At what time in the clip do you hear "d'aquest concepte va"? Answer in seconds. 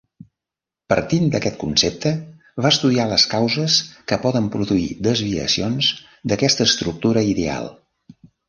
1.35-2.71